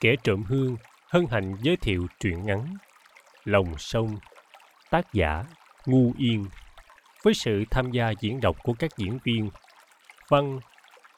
[0.00, 2.76] kẻ trộm hương hân hạnh giới thiệu truyện ngắn
[3.44, 4.18] Lòng sông
[4.90, 5.44] tác giả
[5.86, 6.46] Ngu Yên
[7.24, 9.50] với sự tham gia diễn đọc của các diễn viên
[10.28, 10.60] Văn,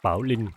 [0.03, 0.49] Bảo Linh.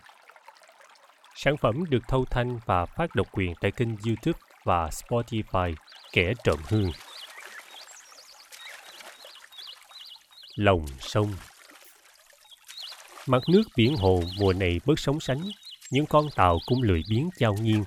[1.34, 5.74] Sản phẩm được thâu thanh và phát độc quyền tại kênh YouTube và Spotify
[6.12, 6.90] Kẻ Trộm Hương.
[10.56, 11.32] Lòng sông
[13.26, 15.40] Mặt nước biển hồ mùa này bớt sóng sánh,
[15.90, 17.84] những con tàu cũng lười biếng trao nghiêng.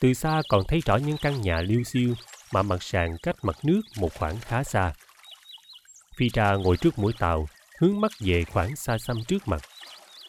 [0.00, 2.14] Từ xa còn thấy rõ những căn nhà liêu xiêu
[2.52, 4.92] mà mặt sàn cách mặt nước một khoảng khá xa.
[6.16, 7.48] Phi ra ngồi trước mũi tàu,
[7.80, 9.62] hướng mắt về khoảng xa xăm trước mặt.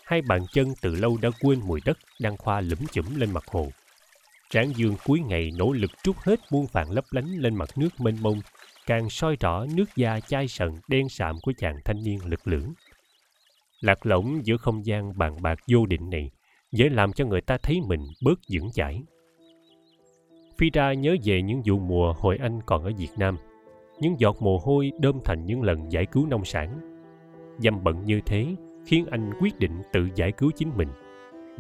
[0.06, 3.44] Hai bàn chân từ lâu đã quên mùi đất đang khoa lủm chủm lên mặt
[3.48, 3.72] hồ.
[4.50, 8.00] tráng dương cuối ngày nỗ lực trút hết muôn vàng lấp lánh lên mặt nước
[8.00, 8.42] mênh mông,
[8.86, 12.74] càng soi rõ nước da chai sần đen sạm của chàng thanh niên lực lưỡng.
[13.82, 16.32] Lạc lõng giữa không gian bàn bạc vô định này,
[16.72, 19.04] dễ làm cho người ta thấy mình bớt dưỡng chảy
[20.60, 23.38] Phi ra nhớ về những vụ mùa hồi anh còn ở Việt Nam.
[24.00, 26.80] Những giọt mồ hôi đơm thành những lần giải cứu nông sản.
[27.58, 30.88] Dâm bận như thế khiến anh quyết định tự giải cứu chính mình.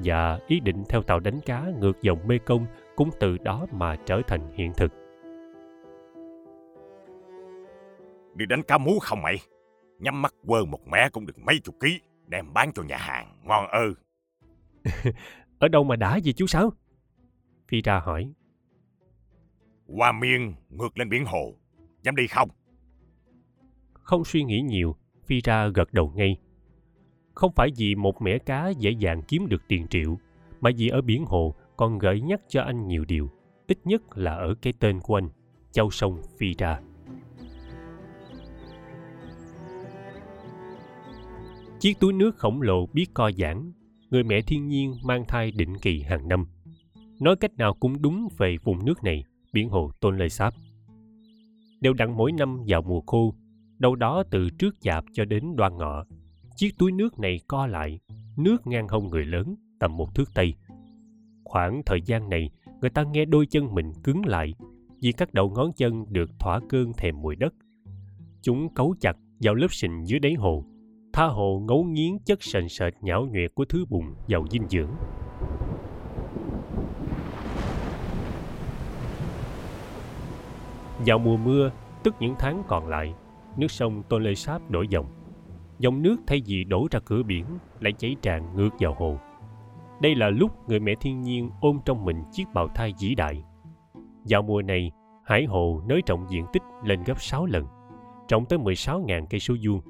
[0.04, 3.96] Và ý định theo tàu đánh cá ngược dòng Mê Công cũng từ đó mà
[4.06, 4.92] trở thành hiện thực.
[8.36, 9.36] Đi đánh cá mú không mày?
[10.00, 13.42] Nhắm mắt quơ một mẻ cũng được mấy chục ký, đem bán cho nhà hàng,
[13.44, 13.94] ngon ư.
[15.60, 16.74] ở đâu mà đã gì chú Sáu?
[17.68, 18.34] Phi ra hỏi
[19.98, 21.54] qua miên ngược lên biển hồ.
[22.04, 22.50] Dám đi không?
[23.94, 24.96] Không suy nghĩ nhiều,
[25.26, 26.38] phi ra gật đầu ngay.
[27.34, 30.18] Không phải vì một mẻ cá dễ dàng kiếm được tiền triệu,
[30.62, 33.30] mà vì ở biển hồ còn gợi nhắc cho anh nhiều điều.
[33.68, 35.30] Ít nhất là ở cái tên của anh,
[35.72, 36.80] châu sông phi ra.
[41.80, 43.72] Chiếc túi nước khổng lồ biết co giãn,
[44.10, 46.46] người mẹ thiên nhiên mang thai định kỳ hàng năm.
[47.20, 50.54] Nói cách nào cũng đúng về vùng nước này biển hồ Tôn Lê Sáp.
[51.82, 53.34] Đều đặn mỗi năm vào mùa khô,
[53.80, 56.06] đâu đó từ trước chạp cho đến đoan ngọ,
[56.56, 58.00] chiếc túi nước này co lại,
[58.38, 60.54] nước ngang hông người lớn tầm một thước tây.
[61.44, 62.50] Khoảng thời gian này,
[62.82, 64.54] người ta nghe đôi chân mình cứng lại
[65.02, 67.54] vì các đầu ngón chân được thỏa cơn thèm mùi đất.
[68.42, 70.66] Chúng cấu chặt vào lớp sình dưới đáy hồ,
[71.14, 74.92] tha hồ ngấu nghiến chất sền sệt nhão nhuyệt của thứ bùn giàu dinh dưỡng.
[81.06, 81.72] Vào mùa mưa,
[82.04, 83.14] tức những tháng còn lại,
[83.58, 85.06] nước sông Tôn Lê Sáp đổi dòng.
[85.80, 87.46] Dòng nước thay vì đổ ra cửa biển,
[87.80, 89.18] lại chảy tràn ngược vào hồ.
[90.02, 93.44] Đây là lúc người mẹ thiên nhiên ôm trong mình chiếc bào thai vĩ đại.
[94.30, 94.92] Vào mùa này,
[95.26, 97.66] hải hồ nới rộng diện tích lên gấp 6 lần,
[98.30, 99.82] rộng tới 16.000 cây số vuông.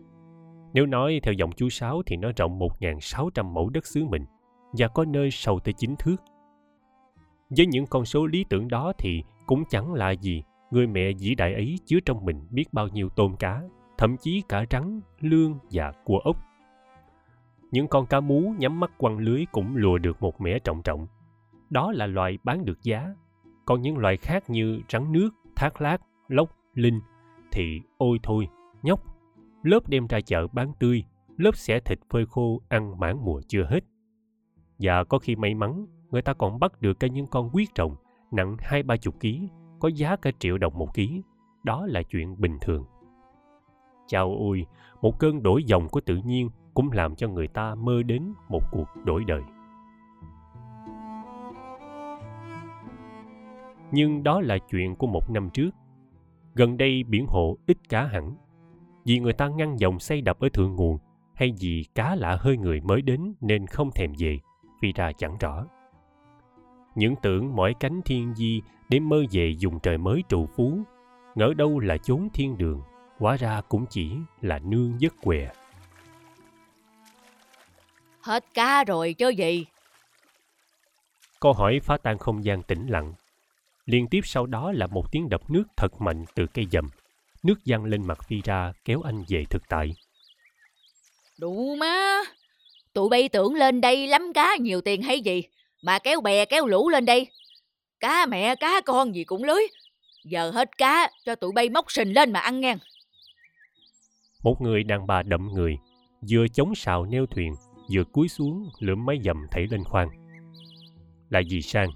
[0.73, 4.25] Nếu nói theo dòng chú Sáu thì nó rộng 1.600 mẫu đất xứ mình
[4.71, 6.15] và có nơi sâu tới 9 thước.
[7.49, 11.35] Với những con số lý tưởng đó thì cũng chẳng là gì người mẹ vĩ
[11.35, 13.61] đại ấy chứa trong mình biết bao nhiêu tôm cá,
[13.97, 16.37] thậm chí cả rắn, lương và cua ốc.
[17.71, 21.07] Những con cá mú nhắm mắt quăng lưới cũng lùa được một mẻ trọng trọng.
[21.69, 23.15] Đó là loài bán được giá.
[23.65, 25.97] Còn những loài khác như rắn nước, thác lát,
[26.27, 26.99] lốc, linh
[27.51, 28.47] thì ôi thôi,
[28.83, 28.99] nhóc.
[29.63, 31.03] Lớp đem ra chợ bán tươi,
[31.37, 33.79] lớp xẻ thịt phơi khô ăn mãn mùa chưa hết.
[34.79, 37.95] Và có khi may mắn, người ta còn bắt được cả những con quyết rồng
[38.31, 41.21] nặng hai ba chục ký có giá cả triệu đồng một ký,
[41.63, 42.85] đó là chuyện bình thường.
[44.07, 44.65] Chào ôi,
[45.01, 48.63] một cơn đổi dòng của tự nhiên cũng làm cho người ta mơ đến một
[48.71, 49.41] cuộc đổi đời.
[53.91, 55.69] Nhưng đó là chuyện của một năm trước.
[56.55, 58.35] Gần đây biển hồ ít cá hẳn.
[59.05, 60.97] Vì người ta ngăn dòng xây đập ở thượng nguồn
[61.33, 64.39] hay vì cá lạ hơi người mới đến nên không thèm về,
[64.81, 65.65] vì ra chẳng rõ.
[66.95, 70.79] Những tưởng mỏi cánh thiên di để mơ về dùng trời mới trụ phú
[71.35, 72.81] ngỡ đâu là chốn thiên đường
[73.17, 74.11] hóa ra cũng chỉ
[74.41, 75.49] là nương giấc què.
[78.21, 79.65] Hết cá rồi chứ gì?
[81.39, 83.13] Câu hỏi phá tan không gian tĩnh lặng.
[83.85, 86.89] Liên tiếp sau đó là một tiếng đập nước thật mạnh từ cây dầm.
[87.43, 89.95] Nước văng lên mặt phi ra kéo anh về thực tại.
[91.39, 92.21] Đủ má!
[92.93, 95.43] Tụi bay tưởng lên đây lắm cá nhiều tiền hay gì
[95.81, 97.27] mà kéo bè kéo lũ lên đây
[97.99, 99.61] Cá mẹ cá con gì cũng lưới.
[100.23, 102.77] Giờ hết cá cho tụi bay móc sình lên mà ăn ngang.
[104.43, 105.77] Một người đàn bà đậm người,
[106.29, 107.53] vừa chống sào neo thuyền,
[107.93, 110.09] vừa cúi xuống lượm máy dầm thảy lên khoang.
[111.29, 111.89] Là dì Sang.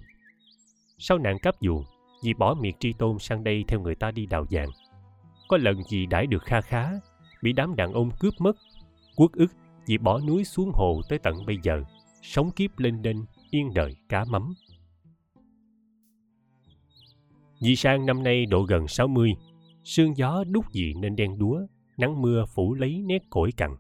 [0.98, 1.84] Sau nạn cắp dù,
[2.22, 4.70] dì bỏ miệt tri tôn sang đây theo người ta đi đào vàng.
[5.48, 6.90] Có lần dì đãi được kha khá,
[7.42, 8.56] bị đám đàn ông cướp mất.
[9.16, 9.52] Quốc ức,
[9.86, 11.84] dì bỏ núi xuống hồ tới tận bây giờ,
[12.22, 14.54] sống kiếp lên đên, yên đời cá mắm.
[17.64, 19.34] Di Sang năm nay độ gần 60,
[19.84, 21.60] sương gió đúc dị nên đen đúa,
[21.98, 23.76] nắng mưa phủ lấy nét cổi cằn.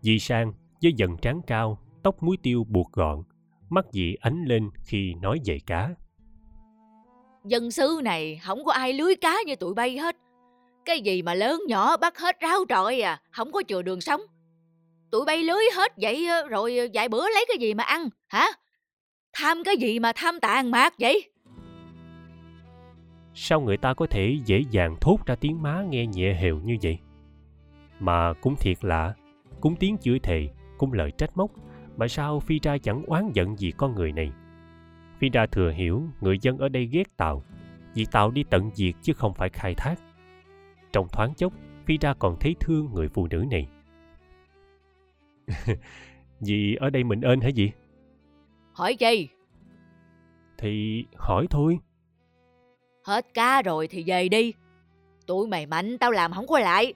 [0.00, 3.22] Di Sang với dần trán cao, tóc muối tiêu buộc gọn,
[3.70, 5.90] mắt dị ánh lên khi nói về cá.
[7.44, 10.16] Dân xứ này không có ai lưới cá như tụi bay hết.
[10.84, 14.20] Cái gì mà lớn nhỏ bắt hết ráo trọi à, không có chừa đường sống.
[15.10, 18.08] Tụi bay lưới hết vậy ờ, rồi ờ, vài bữa lấy cái gì mà ăn,
[18.28, 18.48] hả?
[19.32, 21.30] Tham cái gì mà tham tàn mạc vậy?
[23.34, 26.76] Sao người ta có thể dễ dàng thốt ra tiếng má nghe nhẹ hều như
[26.82, 26.98] vậy?
[28.00, 29.14] Mà cũng thiệt lạ,
[29.60, 30.48] cũng tiếng chửi thề,
[30.78, 31.50] cũng lời trách móc,
[31.96, 34.32] mà sao Phi ra chẳng oán giận gì con người này?
[35.18, 37.42] Phi ra thừa hiểu người dân ở đây ghét Tàu,
[37.94, 40.00] vì Tàu đi tận diệt chứ không phải khai thác.
[40.92, 41.52] Trong thoáng chốc,
[41.84, 43.68] Phi ra còn thấy thương người phụ nữ này.
[46.40, 47.72] vì ở đây mình ơn hả gì?
[48.72, 49.28] Hỏi chi?
[50.58, 51.78] Thì hỏi thôi.
[53.04, 54.52] Hết cá rồi thì về đi.
[55.26, 56.94] Tụi mày mạnh tao làm không có lại.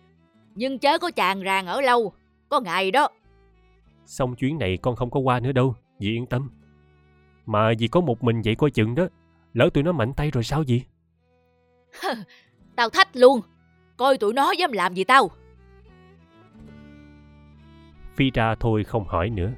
[0.55, 2.13] Nhưng chớ có chàng ràng ở lâu.
[2.49, 3.09] Có ngày đó.
[4.07, 5.75] Xong chuyến này con không có qua nữa đâu.
[5.99, 6.51] Dì yên tâm.
[7.47, 9.07] Mà dì có một mình vậy coi chừng đó.
[9.53, 10.83] Lỡ tụi nó mạnh tay rồi sao gì?
[12.77, 13.41] tao thách luôn.
[13.97, 15.31] Coi tụi nó dám làm gì tao.
[18.17, 19.51] Phi ra thôi không hỏi nữa.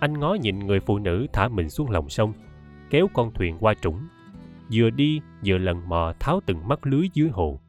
[0.00, 2.32] Anh ngó nhìn người phụ nữ thả mình xuống lòng sông,
[2.90, 4.00] kéo con thuyền qua trũng.
[4.72, 7.60] Vừa đi vừa lần mò tháo từng mắt lưới dưới hồ,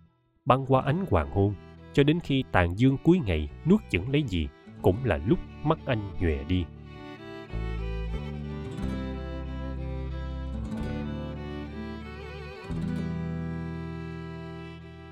[0.46, 1.54] băng qua ánh hoàng hôn,
[1.94, 4.48] cho đến khi tàn dương cuối ngày nuốt chửng lấy gì,
[4.82, 6.66] cũng là lúc mắt anh nhòe đi.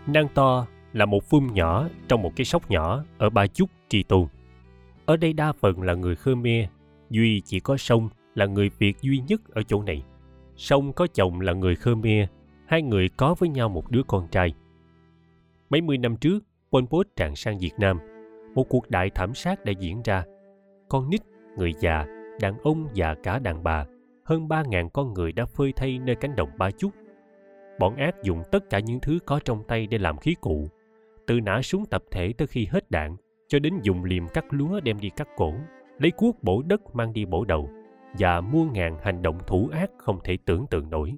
[0.07, 4.03] Nang To là một phum nhỏ trong một cái sóc nhỏ ở Ba Chúc, Tri
[4.03, 4.27] Tôn.
[5.06, 6.65] Ở đây đa phần là người Khmer,
[7.09, 10.03] duy chỉ có Sông là người Việt duy nhất ở chỗ này.
[10.56, 12.30] Song có chồng là người Khmer,
[12.66, 14.54] hai người có với nhau một đứa con trai.
[15.70, 16.40] Mấy mươi năm trước,
[16.72, 18.00] Pol Pot tràn sang Việt Nam,
[18.56, 20.24] một cuộc đại thảm sát đã diễn ra.
[20.90, 21.22] Con nít,
[21.58, 22.06] người già,
[22.42, 23.86] đàn ông và cả đàn bà,
[24.26, 26.92] hơn ba ngàn con người đã phơi thay nơi cánh đồng Ba Chúc.
[27.80, 30.68] Bọn ác dùng tất cả những thứ có trong tay để làm khí cụ,
[31.28, 33.16] từ nã súng tập thể tới khi hết đạn,
[33.48, 35.54] cho đến dùng liềm cắt lúa đem đi cắt cổ,
[36.00, 37.70] lấy cuốc bổ đất mang đi bổ đầu,
[38.19, 41.13] và muôn ngàn hành động thủ ác không thể tưởng tượng nổi.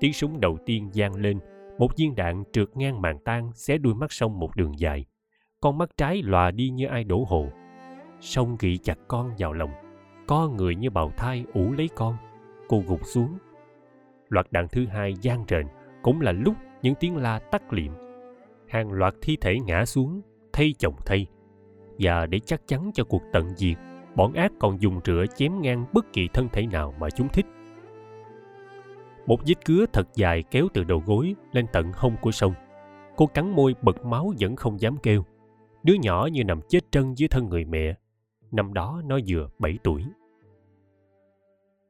[0.00, 1.38] Tiếng súng đầu tiên vang lên,
[1.78, 5.04] một viên đạn trượt ngang màn tan xé đuôi mắt sông một đường dài.
[5.60, 7.48] Con mắt trái lòa đi như ai đổ hồ.
[8.20, 9.70] Sông gị chặt con vào lòng,
[10.26, 12.16] co người như bào thai ủ lấy con.
[12.68, 13.38] Cô gục xuống.
[14.28, 15.66] Loạt đạn thứ hai gian rền,
[16.02, 17.92] cũng là lúc những tiếng la tắt liệm.
[18.68, 20.20] Hàng loạt thi thể ngã xuống,
[20.52, 21.26] thay chồng thay.
[21.98, 23.76] Và để chắc chắn cho cuộc tận diệt,
[24.18, 27.46] bọn ác còn dùng rửa chém ngang bất kỳ thân thể nào mà chúng thích.
[29.26, 32.54] Một vết cứa thật dài kéo từ đầu gối lên tận hông của sông.
[33.16, 35.24] Cô cắn môi bật máu vẫn không dám kêu.
[35.82, 37.94] Đứa nhỏ như nằm chết trân dưới thân người mẹ.
[38.50, 40.04] Năm đó nó vừa 7 tuổi.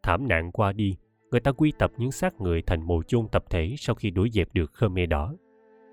[0.02, 0.96] Thảm nạn qua đi,
[1.30, 4.30] người ta quy tập những xác người thành mồ chôn tập thể sau khi đuổi
[4.32, 5.34] dẹp được Khmer đỏ.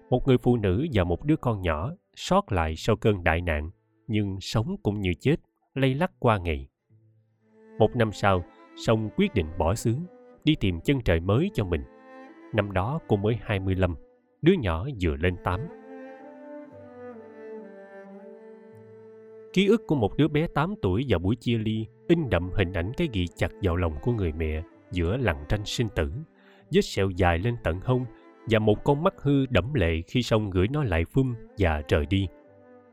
[0.09, 3.69] Một người phụ nữ và một đứa con nhỏ sót lại sau cơn đại nạn,
[4.07, 5.35] nhưng sống cũng như chết
[5.75, 6.67] lay lắc qua ngày.
[7.79, 8.43] Một năm sau,
[8.75, 9.95] Song quyết định bỏ xứ,
[10.43, 11.81] đi tìm chân trời mới cho mình.
[12.53, 13.95] Năm đó cô mới 25,
[14.41, 15.59] đứa nhỏ vừa lên 8.
[19.53, 22.73] Ký ức của một đứa bé 8 tuổi vào buổi chia ly in đậm hình
[22.73, 26.11] ảnh cái ghi chặt vào lòng của người mẹ giữa lằn tranh sinh tử,
[26.71, 28.05] vết sẹo dài lên tận hông
[28.49, 32.05] và một con mắt hư đẫm lệ khi sông gửi nó lại phum và rời
[32.05, 32.27] đi.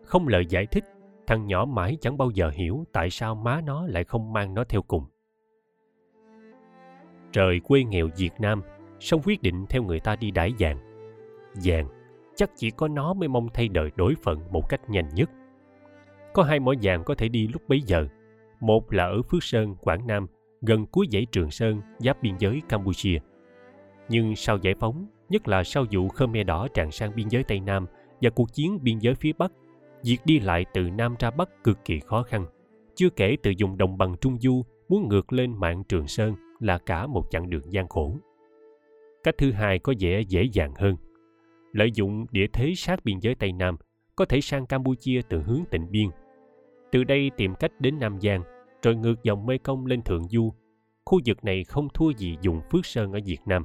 [0.03, 0.85] Không lời giải thích
[1.27, 4.65] thằng nhỏ mãi chẳng bao giờ hiểu tại sao má nó lại không mang nó
[4.65, 5.05] theo cùng.
[7.33, 8.63] Trời quê nghèo việt nam
[9.01, 10.79] song quyết định theo người ta đi đãi vàng.
[11.65, 11.89] Vàng,
[12.37, 15.31] chắc chỉ có nó mới mong thay đời đổi phận một cách nhanh nhất.
[16.33, 18.07] Có hai mỏ vàng có thể đi lúc bấy giờ.
[18.61, 20.27] Một là ở phước sơn, quảng nam,
[20.61, 23.19] gần cuối dãy trường sơn, giáp biên giới campuchia.
[24.09, 27.61] Nhưng sau giải phóng, nhất là sau vụ khmer đỏ tràn sang biên giới tây
[27.61, 27.87] nam
[28.21, 29.53] và cuộc chiến biên giới phía bắc
[30.05, 32.47] việc đi lại từ Nam ra Bắc cực kỳ khó khăn.
[32.95, 36.79] Chưa kể từ dùng đồng bằng Trung Du muốn ngược lên mạng Trường Sơn là
[36.79, 38.15] cả một chặng đường gian khổ.
[39.23, 40.97] Cách thứ hai có vẻ dễ dàng hơn.
[41.73, 43.77] Lợi dụng địa thế sát biên giới Tây Nam,
[44.17, 46.09] có thể sang Campuchia từ hướng tịnh biên.
[46.93, 48.43] Từ đây tìm cách đến Nam Giang,
[48.83, 50.53] rồi ngược dòng Mê Công lên Thượng Du.
[51.05, 53.65] Khu vực này không thua gì dùng Phước Sơn ở Việt Nam.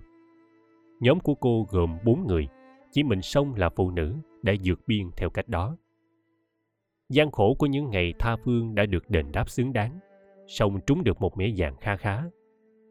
[0.99, 2.47] Nhóm của cô gồm bốn người,
[2.91, 5.77] chỉ mình Sông là phụ nữ đã vượt biên theo cách đó
[7.09, 9.99] gian khổ của những ngày tha phương đã được đền đáp xứng đáng
[10.47, 12.23] song trúng được một mẻ vàng kha khá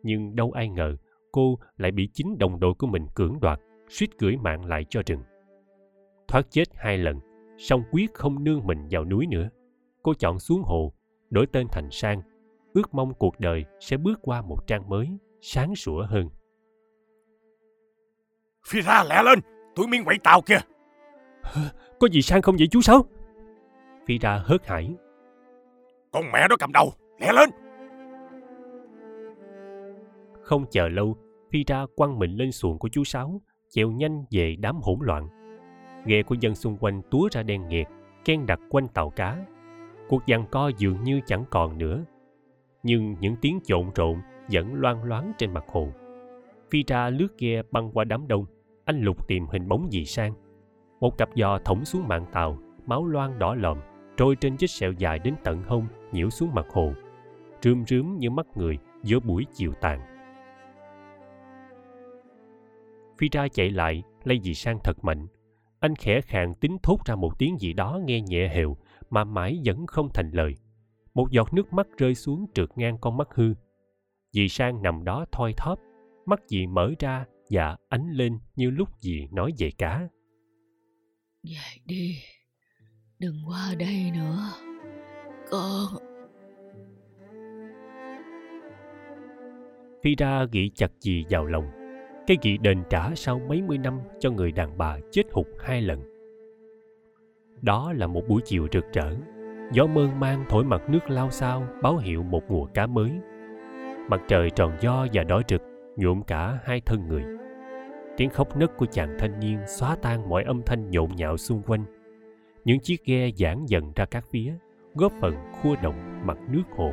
[0.02, 0.96] nhưng đâu ai ngờ
[1.36, 5.02] cô lại bị chính đồng đội của mình cưỡng đoạt, suýt gửi mạng lại cho
[5.06, 5.22] rừng.
[6.28, 7.20] Thoát chết hai lần,
[7.58, 9.48] song quyết không nương mình vào núi nữa.
[10.02, 10.92] Cô chọn xuống hồ,
[11.30, 12.22] đổi tên thành Sang,
[12.74, 15.08] ước mong cuộc đời sẽ bước qua một trang mới,
[15.40, 16.28] sáng sủa hơn.
[18.66, 19.38] Phi ra lẹ lên,
[19.74, 20.60] tụi miên quậy tàu kìa.
[22.00, 23.04] Có gì sang không vậy chú Sáu?
[24.06, 24.94] Phi ra hớt hải.
[26.12, 27.50] Con mẹ đó cầm đầu, lẹ lên.
[30.42, 31.16] Không chờ lâu,
[31.50, 35.28] Phi ra quăng mình lên xuồng của chú Sáu, chèo nhanh về đám hỗn loạn.
[36.06, 37.86] Ghe của dân xung quanh túa ra đen nghẹt,
[38.24, 39.44] ken đặt quanh tàu cá.
[40.08, 42.04] Cuộc giằng co dường như chẳng còn nữa.
[42.82, 44.20] Nhưng những tiếng trộn rộn
[44.52, 45.88] vẫn loang loáng trên mặt hồ.
[46.70, 48.44] Phi ra lướt ghe băng qua đám đông,
[48.84, 50.34] anh lục tìm hình bóng gì sang.
[51.00, 53.78] Một cặp giò thõng xuống mạng tàu, máu loang đỏ lòm,
[54.16, 56.92] trôi trên chiếc sẹo dài đến tận hông, nhiễu xuống mặt hồ.
[57.62, 60.00] Rươm rướm như mắt người giữa buổi chiều tàn.
[63.18, 65.26] Phi ra chạy lại, lay dì sang thật mạnh.
[65.80, 68.76] Anh khẽ khàng tính thốt ra một tiếng gì đó nghe nhẹ hều,
[69.10, 70.54] mà mãi vẫn không thành lời.
[71.14, 73.54] Một giọt nước mắt rơi xuống trượt ngang con mắt hư.
[74.32, 75.78] Dì sang nằm đó thoi thóp,
[76.26, 80.08] mắt dì mở ra và ánh lên như lúc dì nói về cá.
[81.42, 82.16] Về đi,
[83.18, 84.38] đừng qua đây nữa,
[85.50, 85.86] con.
[90.02, 91.70] Phi ra chặt dì vào lòng.
[92.26, 95.82] Cái gị đền trả sau mấy mươi năm cho người đàn bà chết hụt hai
[95.82, 96.02] lần.
[97.62, 99.14] Đó là một buổi chiều rực rỡ.
[99.72, 103.10] Gió mơn man thổi mặt nước lao sao báo hiệu một mùa cá mới.
[104.08, 105.62] Mặt trời tròn do và đỏ rực
[105.96, 107.24] nhuộm cả hai thân người
[108.16, 111.62] tiếng khóc nấc của chàng thanh niên xóa tan mọi âm thanh nhộn nhạo xung
[111.62, 111.84] quanh
[112.66, 114.54] những chiếc ghe giãn dần ra các phía,
[114.94, 116.92] góp phần khua động mặt nước hồ.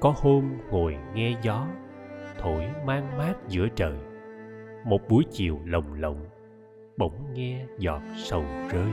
[0.00, 1.66] Có hôm ngồi nghe gió,
[2.38, 3.96] thổi mang mát giữa trời.
[4.84, 6.26] Một buổi chiều lồng lộng,
[6.96, 8.92] bỗng nghe giọt sầu rơi.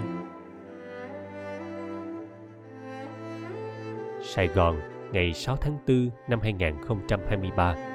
[4.21, 4.79] Sài Gòn,
[5.11, 7.88] ngày 6 tháng 4 năm 2023